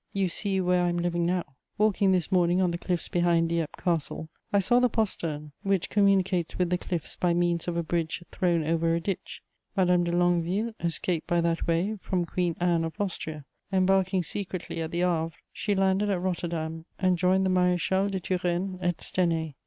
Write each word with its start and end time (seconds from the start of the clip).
You 0.13 0.29
see 0.29 0.59
where 0.59 0.83
I 0.85 0.89
am 0.89 0.97
living 0.97 1.27
now. 1.27 1.43
Walking 1.77 2.11
this 2.11 2.31
morning 2.31 2.59
on 2.59 2.71
the 2.71 2.79
cliffs 2.79 3.07
behind 3.07 3.49
Dieppe 3.49 3.69
Castle, 3.79 4.29
I 4.51 4.57
saw 4.57 4.79
the 4.79 4.89
postern 4.89 5.51
which 5.61 5.91
communicates 5.91 6.57
with 6.57 6.71
the 6.71 6.77
cliffs 6.79 7.15
by 7.15 7.35
means 7.35 7.67
of 7.67 7.77
a 7.77 7.83
bridge 7.83 8.23
thrown 8.31 8.63
over 8.63 8.95
a 8.95 8.99
ditch: 8.99 9.43
Madame 9.77 10.03
de 10.03 10.11
Longueville 10.11 10.73
escaped 10.79 11.27
by 11.27 11.39
that 11.41 11.67
way 11.67 11.97
from 11.97 12.25
Queen 12.25 12.55
Anne 12.59 12.83
of 12.83 12.99
Austria; 12.99 13.45
embarking 13.71 14.23
secretly 14.23 14.81
at 14.81 14.89
the 14.89 15.01
Havre, 15.01 15.35
she 15.53 15.75
landed 15.75 16.09
at 16.09 16.19
Rotterdam, 16.19 16.85
and 16.97 17.15
joined 17.15 17.45
the 17.45 17.51
Maréchal 17.51 18.09
de 18.09 18.19
Turenne 18.19 18.79
at 18.81 19.01
Stenay. 19.01 19.53